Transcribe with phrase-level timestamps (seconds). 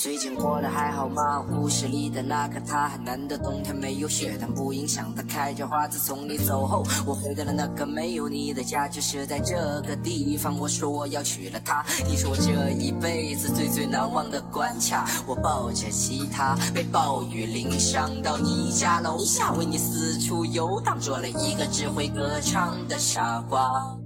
[0.00, 1.44] 最近过得还好吗？
[1.50, 5.88] 故事里的那个他，难得冬天没有雪，但不影响他开着花。
[5.88, 9.56] 自从你走后，我回到了那个没有你的家，就是在这
[9.88, 10.56] 个地方。
[10.56, 15.04] 我说我要娶了她，你是我这一辈子最最难忘的关卡。
[15.26, 23.97] 我抱着吉他，被暴雨淋伤，到你家楼下，为你四处游荡，做了一个只会歌唱的傻瓜。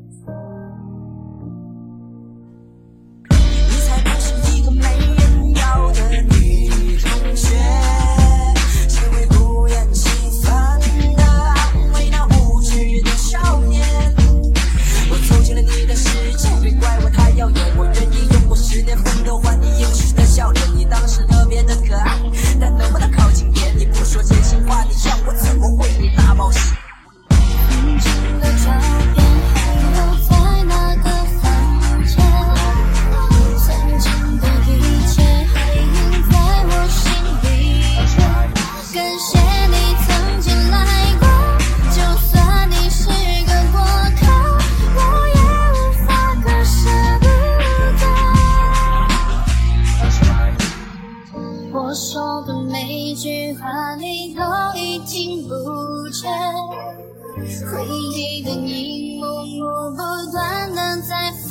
[56.22, 57.84] 回
[58.14, 61.48] 忆的一幕幕不断的在浮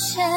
[0.00, 0.28] 现，